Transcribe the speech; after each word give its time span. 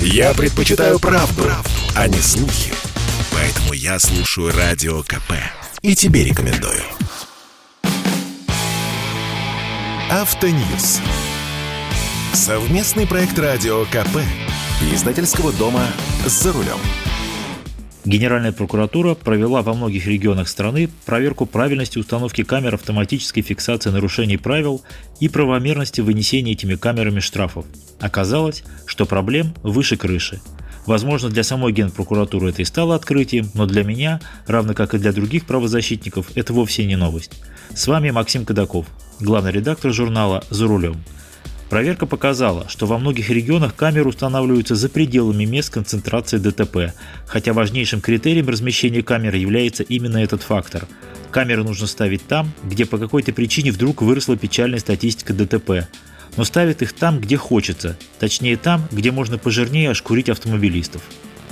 Я 0.00 0.34
предпочитаю 0.34 0.98
правду, 0.98 1.42
правду, 1.42 1.70
а 1.94 2.08
не 2.08 2.18
слухи. 2.18 2.72
Поэтому 3.32 3.72
я 3.72 3.98
слушаю 3.98 4.52
Радио 4.52 5.02
КП. 5.02 5.32
И 5.82 5.94
тебе 5.94 6.24
рекомендую. 6.24 6.82
Автоньюз. 10.10 11.00
Совместный 12.32 13.06
проект 13.06 13.38
Радио 13.38 13.84
КП. 13.86 14.18
Издательского 14.92 15.52
дома 15.52 15.86
«За 16.26 16.52
рулем». 16.52 16.78
Генеральная 18.06 18.52
прокуратура 18.52 19.16
провела 19.16 19.62
во 19.62 19.74
многих 19.74 20.06
регионах 20.06 20.48
страны 20.48 20.88
проверку 21.06 21.44
правильности 21.44 21.98
установки 21.98 22.44
камер 22.44 22.74
автоматической 22.74 23.42
фиксации 23.42 23.90
нарушений 23.90 24.36
правил 24.36 24.82
и 25.18 25.28
правомерности 25.28 26.02
вынесения 26.02 26.52
этими 26.52 26.76
камерами 26.76 27.18
штрафов. 27.18 27.66
Оказалось, 27.98 28.62
что 28.86 29.06
проблем 29.06 29.54
выше 29.64 29.96
крыши. 29.96 30.40
Возможно, 30.86 31.30
для 31.30 31.42
самой 31.42 31.72
Генпрокуратуры 31.72 32.50
это 32.50 32.62
и 32.62 32.64
стало 32.64 32.94
открытием, 32.94 33.50
но 33.54 33.66
для 33.66 33.82
меня, 33.82 34.20
равно 34.46 34.72
как 34.74 34.94
и 34.94 34.98
для 34.98 35.12
других 35.12 35.44
правозащитников, 35.44 36.28
это 36.36 36.52
вовсе 36.52 36.86
не 36.86 36.94
новость. 36.94 37.32
С 37.74 37.88
вами 37.88 38.12
Максим 38.12 38.44
Кадаков, 38.44 38.86
главный 39.18 39.50
редактор 39.50 39.92
журнала 39.92 40.44
«За 40.48 40.68
рулем». 40.68 41.02
Проверка 41.68 42.06
показала, 42.06 42.68
что 42.68 42.86
во 42.86 42.96
многих 42.96 43.28
регионах 43.28 43.74
камеры 43.74 44.08
устанавливаются 44.08 44.76
за 44.76 44.88
пределами 44.88 45.44
мест 45.44 45.70
концентрации 45.70 46.38
ДТП, 46.38 46.94
хотя 47.26 47.52
важнейшим 47.52 48.00
критерием 48.00 48.48
размещения 48.48 49.02
камер 49.02 49.34
является 49.34 49.82
именно 49.82 50.18
этот 50.18 50.42
фактор. 50.42 50.86
Камеры 51.32 51.64
нужно 51.64 51.88
ставить 51.88 52.26
там, 52.26 52.52
где 52.62 52.86
по 52.86 52.98
какой-то 52.98 53.32
причине 53.32 53.72
вдруг 53.72 54.00
выросла 54.00 54.36
печальная 54.36 54.78
статистика 54.78 55.34
ДТП, 55.34 55.88
но 56.36 56.44
ставят 56.44 56.82
их 56.82 56.92
там, 56.92 57.20
где 57.20 57.36
хочется, 57.36 57.96
точнее 58.20 58.56
там, 58.56 58.86
где 58.92 59.10
можно 59.10 59.36
пожирнее 59.36 59.90
ошкурить 59.90 60.28
автомобилистов. 60.28 61.02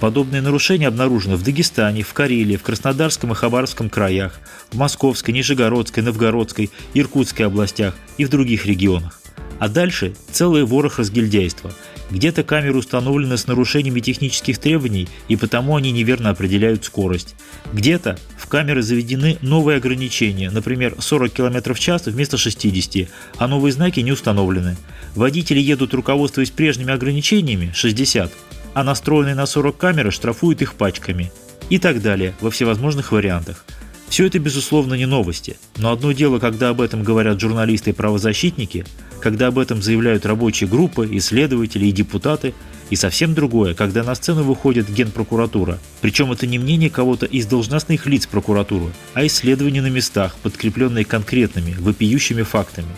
Подобные 0.00 0.42
нарушения 0.42 0.88
обнаружены 0.88 1.36
в 1.36 1.44
Дагестане, 1.44 2.02
в 2.02 2.12
Карелии, 2.14 2.56
в 2.56 2.62
Краснодарском 2.62 3.32
и 3.32 3.34
Хабаровском 3.34 3.90
краях, 3.90 4.40
в 4.72 4.76
Московской, 4.76 5.34
Нижегородской, 5.34 6.02
Новгородской, 6.02 6.70
Иркутской 6.94 7.46
областях 7.46 7.94
и 8.16 8.24
в 8.24 8.30
других 8.30 8.66
регионах. 8.66 9.19
А 9.60 9.68
дальше 9.68 10.14
целый 10.32 10.64
ворох 10.64 10.98
разгильдяйства. 10.98 11.70
Где-то 12.10 12.42
камеры 12.42 12.78
установлены 12.78 13.36
с 13.36 13.46
нарушениями 13.46 14.00
технических 14.00 14.58
требований, 14.58 15.06
и 15.28 15.36
потому 15.36 15.76
они 15.76 15.92
неверно 15.92 16.30
определяют 16.30 16.84
скорость. 16.84 17.36
Где-то 17.72 18.18
в 18.38 18.48
камеры 18.48 18.82
заведены 18.82 19.36
новые 19.42 19.76
ограничения, 19.76 20.50
например, 20.50 20.96
40 20.98 21.30
км 21.30 21.74
в 21.74 21.78
час 21.78 22.06
вместо 22.06 22.38
60, 22.38 23.08
а 23.36 23.46
новые 23.46 23.72
знаки 23.72 24.00
не 24.00 24.12
установлены. 24.12 24.78
Водители 25.14 25.60
едут 25.60 25.92
руководствуясь 25.92 26.50
прежними 26.50 26.94
ограничениями 26.94 27.70
60, 27.74 28.32
а 28.72 28.82
настроенные 28.82 29.34
на 29.34 29.44
40 29.44 29.76
камеры 29.76 30.10
штрафуют 30.10 30.62
их 30.62 30.74
пачками. 30.74 31.30
И 31.68 31.78
так 31.78 32.00
далее, 32.00 32.34
во 32.40 32.50
всевозможных 32.50 33.12
вариантах. 33.12 33.66
Все 34.08 34.26
это, 34.26 34.40
безусловно, 34.40 34.94
не 34.94 35.06
новости, 35.06 35.56
но 35.76 35.92
одно 35.92 36.10
дело, 36.10 36.40
когда 36.40 36.70
об 36.70 36.80
этом 36.80 37.04
говорят 37.04 37.38
журналисты 37.38 37.90
и 37.90 37.92
правозащитники, 37.92 38.84
когда 39.20 39.48
об 39.48 39.58
этом 39.58 39.82
заявляют 39.82 40.26
рабочие 40.26 40.68
группы, 40.68 41.08
исследователи 41.12 41.86
и 41.86 41.92
депутаты, 41.92 42.54
и 42.90 42.96
совсем 42.96 43.34
другое, 43.34 43.74
когда 43.74 44.02
на 44.02 44.14
сцену 44.14 44.42
выходит 44.42 44.90
генпрокуратура. 44.90 45.78
Причем 46.00 46.32
это 46.32 46.46
не 46.46 46.58
мнение 46.58 46.90
кого-то 46.90 47.26
из 47.26 47.46
должностных 47.46 48.06
лиц 48.06 48.26
прокуратуры, 48.26 48.92
а 49.14 49.24
исследования 49.26 49.82
на 49.82 49.90
местах, 49.90 50.34
подкрепленные 50.42 51.04
конкретными, 51.04 51.76
вопиющими 51.78 52.42
фактами. 52.42 52.88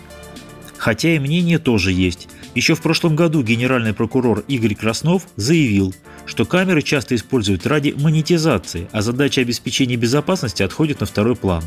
Хотя 0.79 1.15
и 1.15 1.19
мнение 1.19 1.59
тоже 1.59 1.93
есть. 1.93 2.29
Еще 2.55 2.75
в 2.75 2.83
прошлом 2.83 3.17
году 3.17 3.43
генеральный 3.43 3.95
прокурор 3.95 4.45
Игорь 4.49 4.75
Краснов 4.75 5.27
заявил, 5.37 5.95
что 6.27 6.45
камеры 6.45 6.83
часто 6.83 7.15
используют 7.15 7.67
ради 7.67 7.95
монетизации, 7.97 8.89
а 8.93 9.01
задача 9.01 9.41
обеспечения 9.41 9.97
безопасности 9.97 10.63
отходит 10.63 11.01
на 11.01 11.07
второй 11.07 11.37
план. 11.37 11.63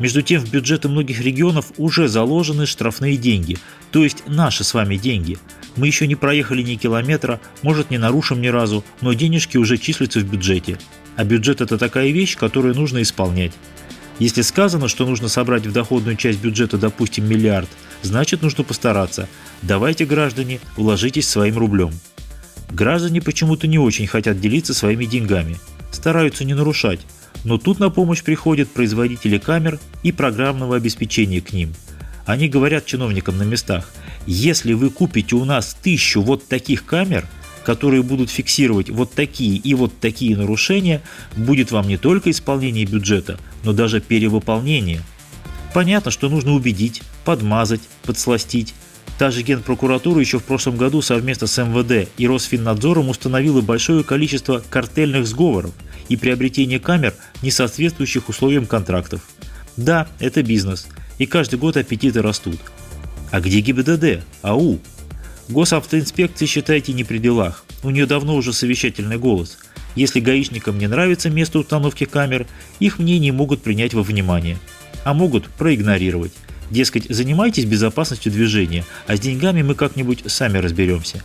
Между 0.00 0.22
тем 0.22 0.40
в 0.40 0.50
бюджеты 0.50 0.88
многих 0.88 1.20
регионов 1.20 1.72
уже 1.76 2.08
заложены 2.08 2.64
штрафные 2.64 3.18
деньги, 3.18 3.58
то 3.92 4.02
есть 4.02 4.26
наши 4.26 4.64
с 4.64 4.72
вами 4.72 4.96
деньги. 4.96 5.38
Мы 5.76 5.86
еще 5.86 6.06
не 6.06 6.14
проехали 6.14 6.62
ни 6.62 6.76
километра, 6.76 7.38
может 7.62 7.90
не 7.90 7.98
нарушим 7.98 8.40
ни 8.40 8.48
разу, 8.48 8.82
но 9.02 9.12
денежки 9.12 9.58
уже 9.58 9.76
числятся 9.76 10.20
в 10.20 10.24
бюджете. 10.24 10.78
А 11.16 11.24
бюджет 11.24 11.60
это 11.60 11.76
такая 11.76 12.10
вещь, 12.10 12.36
которую 12.36 12.74
нужно 12.74 13.02
исполнять. 13.02 13.52
Если 14.18 14.40
сказано, 14.40 14.88
что 14.88 15.06
нужно 15.06 15.28
собрать 15.28 15.66
в 15.66 15.72
доходную 15.72 16.16
часть 16.16 16.40
бюджета, 16.40 16.78
допустим, 16.78 17.28
миллиард, 17.28 17.68
значит 18.02 18.40
нужно 18.40 18.64
постараться. 18.64 19.28
Давайте, 19.60 20.06
граждане, 20.06 20.60
уложитесь 20.78 21.28
своим 21.28 21.58
рублем. 21.58 21.92
Граждане 22.70 23.20
почему-то 23.20 23.66
не 23.66 23.78
очень 23.78 24.06
хотят 24.06 24.40
делиться 24.40 24.72
своими 24.72 25.04
деньгами, 25.04 25.58
стараются 25.90 26.44
не 26.44 26.54
нарушать, 26.54 27.00
но 27.44 27.58
тут 27.58 27.78
на 27.78 27.90
помощь 27.90 28.22
приходят 28.22 28.68
производители 28.68 29.38
камер 29.38 29.78
и 30.02 30.12
программного 30.12 30.76
обеспечения 30.76 31.40
к 31.40 31.52
ним. 31.52 31.74
Они 32.26 32.48
говорят 32.48 32.86
чиновникам 32.86 33.38
на 33.38 33.42
местах, 33.42 33.90
если 34.26 34.72
вы 34.72 34.90
купите 34.90 35.36
у 35.36 35.44
нас 35.44 35.76
тысячу 35.82 36.22
вот 36.22 36.46
таких 36.46 36.84
камер, 36.84 37.26
которые 37.64 38.02
будут 38.02 38.30
фиксировать 38.30 38.90
вот 38.90 39.12
такие 39.12 39.56
и 39.56 39.74
вот 39.74 39.98
такие 40.00 40.36
нарушения, 40.36 41.02
будет 41.36 41.70
вам 41.70 41.88
не 41.88 41.96
только 41.96 42.30
исполнение 42.30 42.84
бюджета, 42.84 43.38
но 43.64 43.72
даже 43.72 44.00
перевыполнение. 44.00 45.02
Понятно, 45.74 46.10
что 46.10 46.28
нужно 46.28 46.52
убедить, 46.52 47.02
подмазать, 47.24 47.82
подсластить, 48.04 48.74
Та 49.20 49.30
же 49.30 49.42
Генпрокуратура 49.42 50.18
еще 50.18 50.38
в 50.38 50.44
прошлом 50.44 50.78
году 50.78 51.02
совместно 51.02 51.46
с 51.46 51.62
МВД 51.62 52.08
и 52.16 52.26
Росфиннадзором 52.26 53.10
установила 53.10 53.60
большое 53.60 54.02
количество 54.02 54.62
картельных 54.70 55.26
сговоров 55.26 55.72
и 56.10 56.16
приобретение 56.16 56.78
камер, 56.78 57.14
не 57.40 57.50
соответствующих 57.50 58.28
условиям 58.28 58.66
контрактов. 58.66 59.22
Да, 59.78 60.08
это 60.18 60.42
бизнес, 60.42 60.88
и 61.16 61.24
каждый 61.24 61.58
год 61.58 61.78
аппетиты 61.78 62.20
растут. 62.20 62.60
А 63.30 63.40
где 63.40 63.60
ГИБДД? 63.60 64.22
АУ? 64.42 64.80
Госавтоинспекции, 65.48 66.46
считайте, 66.46 66.92
не 66.92 67.04
при 67.04 67.18
делах. 67.18 67.64
У 67.82 67.90
нее 67.90 68.06
давно 68.06 68.34
уже 68.34 68.52
совещательный 68.52 69.18
голос. 69.18 69.58
Если 69.94 70.20
гаишникам 70.20 70.78
не 70.78 70.88
нравится 70.88 71.30
место 71.30 71.58
установки 71.58 72.04
камер, 72.04 72.46
их 72.80 72.98
мнение 72.98 73.32
могут 73.32 73.62
принять 73.62 73.94
во 73.94 74.02
внимание. 74.02 74.58
А 75.04 75.14
могут 75.14 75.48
проигнорировать. 75.48 76.32
Дескать, 76.70 77.06
занимайтесь 77.08 77.64
безопасностью 77.64 78.30
движения, 78.30 78.84
а 79.06 79.16
с 79.16 79.20
деньгами 79.20 79.62
мы 79.62 79.74
как-нибудь 79.74 80.24
сами 80.26 80.58
разберемся. 80.58 81.22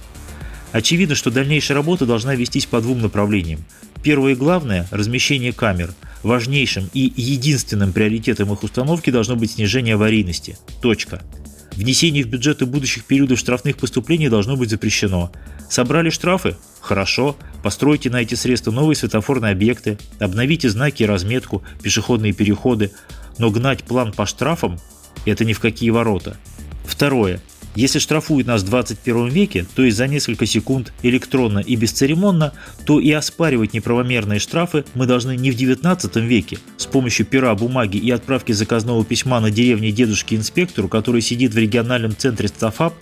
Очевидно, 0.72 1.16
что 1.16 1.32
дальнейшая 1.32 1.76
работа 1.76 2.06
должна 2.06 2.36
вестись 2.36 2.66
по 2.66 2.82
двум 2.82 3.02
направлениям. 3.02 3.64
Первое 4.06 4.34
и 4.34 4.36
главное– 4.36 4.88
размещение 4.92 5.52
камер. 5.52 5.92
Важнейшим 6.22 6.92
и 6.94 7.12
единственным 7.16 7.92
приоритетом 7.92 8.54
их 8.54 8.62
установки 8.62 9.10
должно 9.10 9.36
быть 9.36 9.54
снижение 9.54 9.96
аварийности. 9.96 10.60
Точка. 10.80 11.24
Внесение 11.72 12.24
в 12.24 12.28
бюджеты 12.28 12.68
будущих 12.68 13.06
периодов 13.06 13.40
штрафных 13.40 13.78
поступлений 13.78 14.30
должно 14.30 14.58
быть 14.58 14.70
запрещено. 14.70 15.32
Собрали 15.72 16.12
штрафы? 16.12 16.56
Хорошо. 16.82 17.36
Постройте 17.64 18.12
на 18.12 18.22
эти 18.22 18.36
средства 18.36 18.70
новые 18.70 18.96
светофорные 18.96 19.54
объекты, 19.54 19.98
обновите 20.20 20.70
знаки 20.70 21.02
и 21.02 21.08
разметку, 21.08 21.64
пешеходные 21.82 22.32
переходы. 22.32 22.92
Но 23.40 23.50
гнать 23.50 23.86
план 23.86 24.12
по 24.12 24.28
штрафам 24.28 24.78
это 25.26 25.46
ни 25.46 25.54
в 25.54 25.60
какие 25.60 25.90
ворота. 25.90 26.38
Второе. 26.86 27.42
Если 27.76 28.00
штрафуют 28.00 28.48
нас 28.48 28.62
в 28.62 28.68
21 28.68 29.28
веке, 29.28 29.66
то 29.76 29.84
есть 29.84 29.98
за 29.98 30.08
несколько 30.08 30.46
секунд 30.46 30.94
электронно 31.04 31.60
и 31.60 31.76
бесцеремонно, 31.76 32.54
то 32.86 33.02
и 33.02 33.12
оспаривать 33.12 33.74
неправомерные 33.74 34.40
штрафы 34.40 34.86
мы 34.94 35.06
должны 35.06 35.36
не 35.36 35.52
в 35.52 35.56
19 35.56 36.16
веке 36.18 36.58
с 36.78 36.86
помощью 36.86 37.26
пера, 37.26 37.54
бумаги 37.54 37.98
и 37.98 38.10
отправки 38.12 38.54
заказного 38.54 39.04
письма 39.04 39.42
на 39.42 39.52
деревне 39.52 39.92
дедушки-инспектору, 39.92 40.88
который 40.88 41.22
сидит 41.22 41.54
в 41.54 41.58
региональном 41.58 42.16
центре 42.16 42.48
СТАФАП 42.48 42.94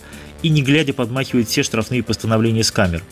и 0.42 0.48
не 0.48 0.62
глядя 0.62 0.92
подмахивает 0.92 1.48
все 1.48 1.62
штрафные 1.62 2.02
постановления 2.02 2.64
с 2.64 2.72
камер. 2.72 3.02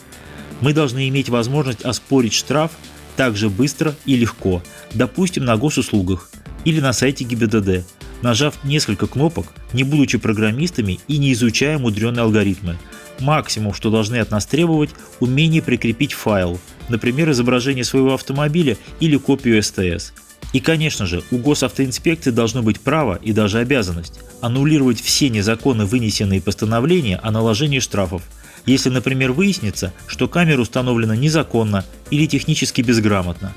Мы 0.59 0.73
должны 0.73 1.07
иметь 1.07 1.29
возможность 1.29 1.83
оспорить 1.83 2.33
штраф 2.33 2.71
так 3.15 3.37
же 3.37 3.49
быстро 3.49 3.95
и 4.05 4.17
легко, 4.17 4.61
допустим, 4.93 5.45
на 5.45 5.55
госуслугах 5.55 6.29
или 6.65 6.81
на 6.81 6.91
сайте 6.91 7.23
ГИБДД, 7.23 7.85
нажав 8.23 8.63
несколько 8.63 9.05
кнопок, 9.05 9.47
не 9.73 9.83
будучи 9.83 10.17
программистами 10.17 10.99
и 11.07 11.17
не 11.17 11.33
изучая 11.33 11.77
мудреные 11.77 12.23
алгоритмы. 12.23 12.77
Максимум, 13.19 13.73
что 13.73 13.91
должны 13.91 14.15
от 14.17 14.31
нас 14.31 14.45
требовать, 14.45 14.89
умение 15.19 15.61
прикрепить 15.61 16.13
файл, 16.13 16.59
например, 16.89 17.29
изображение 17.29 17.83
своего 17.83 18.13
автомобиля 18.13 18.77
или 18.99 19.17
копию 19.17 19.61
СТС. 19.61 20.13
И, 20.53 20.59
конечно 20.59 21.05
же, 21.05 21.23
у 21.31 21.37
госавтоинспекции 21.37 22.31
должно 22.31 22.63
быть 22.63 22.79
право 22.79 23.15
и 23.15 23.33
даже 23.33 23.59
обязанность 23.59 24.19
аннулировать 24.41 25.01
все 25.01 25.29
незаконно 25.29 25.85
вынесенные 25.85 26.41
постановления 26.41 27.17
о 27.17 27.31
наложении 27.31 27.79
штрафов, 27.79 28.23
если, 28.65 28.89
например, 28.89 29.31
выяснится, 29.31 29.93
что 30.07 30.27
камера 30.27 30.61
установлена 30.61 31.15
незаконно 31.15 31.85
или 32.11 32.25
технически 32.25 32.81
безграмотно. 32.81 33.53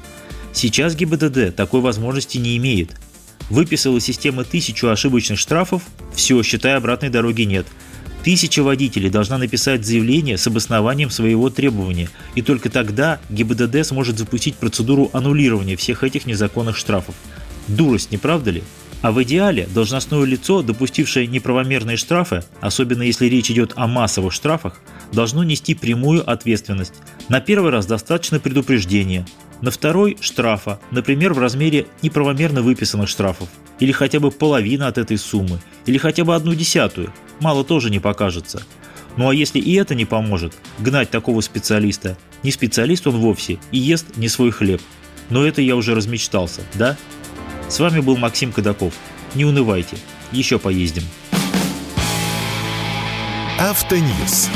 Сейчас 0.53 0.95
ГИБДД 0.95 1.55
такой 1.55 1.81
возможности 1.81 2.39
не 2.39 2.57
имеет, 2.57 2.97
Выписала 3.49 4.01
система 4.01 4.45
тысячу 4.45 4.89
ошибочных 4.89 5.39
штрафов, 5.39 5.83
все, 6.15 6.43
считай, 6.43 6.75
обратной 6.75 7.11
дороги 7.11 7.43
нет. 7.43 7.67
Тысяча 8.25 8.65
водителей 8.65 9.09
должна 9.09 9.39
написать 9.39 9.87
заявление 9.87 10.37
с 10.37 10.47
обоснованием 10.49 11.11
своего 11.11 11.49
требования, 11.49 12.09
и 12.35 12.43
только 12.43 12.71
тогда 12.71 13.21
ГИБДД 13.31 13.87
сможет 13.87 14.19
запустить 14.19 14.57
процедуру 14.57 15.11
аннулирования 15.13 15.77
всех 15.77 16.03
этих 16.03 16.27
незаконных 16.27 16.77
штрафов. 16.77 17.15
Дурость, 17.69 18.11
не 18.11 18.19
правда 18.19 18.51
ли? 18.51 18.65
А 19.03 19.13
в 19.13 19.23
идеале 19.23 19.69
должностное 19.73 20.25
лицо, 20.25 20.63
допустившее 20.63 21.29
неправомерные 21.29 21.97
штрафы, 21.97 22.43
особенно 22.61 23.03
если 23.03 23.27
речь 23.27 23.51
идет 23.51 23.73
о 23.77 23.87
массовых 23.87 24.33
штрафах, 24.33 24.81
должно 25.13 25.45
нести 25.45 25.75
прямую 25.75 26.29
ответственность. 26.29 26.95
На 27.29 27.41
первый 27.41 27.71
раз 27.71 27.87
достаточно 27.87 28.41
предупреждения, 28.41 29.25
на 29.61 29.71
второй– 29.71 30.17
штрафа, 30.21 30.81
например, 30.91 31.33
в 31.33 31.39
размере 31.39 31.87
неправомерно 32.03 32.63
выписанных 32.63 33.09
штрафов, 33.09 33.49
или 33.81 33.93
хотя 33.93 34.21
бы 34.21 34.31
половина 34.31 34.89
от 34.89 34.99
этой 34.99 35.19
суммы, 35.19 35.61
или 35.87 35.99
хотя 35.99 36.25
бы 36.25 36.35
одну 36.35 36.55
десятую, 36.55 37.13
мало 37.41 37.65
тоже 37.65 37.91
не 37.91 37.99
покажется. 37.99 38.63
Ну 39.17 39.31
а 39.31 39.35
если 39.35 39.59
и 39.59 39.75
это 39.75 39.95
не 39.95 40.05
поможет, 40.05 40.55
гнать 40.79 41.11
такого 41.11 41.41
специалиста, 41.41 42.19
не 42.43 42.51
специалист 42.51 43.07
он 43.07 43.17
вовсе 43.17 43.59
и 43.73 43.79
ест 43.79 44.17
не 44.17 44.29
свой 44.29 44.51
хлеб. 44.51 44.83
Но 45.31 45.45
это 45.45 45.63
я 45.63 45.75
уже 45.75 45.95
размечтался, 45.95 46.63
да? 46.75 46.97
С 47.69 47.81
вами 47.81 48.01
был 48.01 48.17
Максим 48.17 48.53
Кадаков. 48.53 48.95
Не 49.35 49.45
унывайте, 49.45 49.97
еще 50.33 50.59
поездим. 50.59 51.03
Автоньюз. 53.59 54.49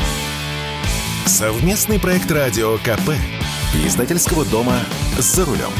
Совместный 1.27 1.99
проект 1.99 2.31
радио 2.31 2.77
КП. 2.79 3.13
Издательского 3.73 4.45
дома 4.45 4.81
«За 5.17 5.45
рулем». 5.45 5.71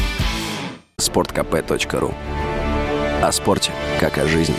Спорткп.ру 0.97 2.13
О 3.21 3.31
спорте, 3.33 3.73
как 3.99 4.17
о 4.17 4.25
жизни. 4.27 4.55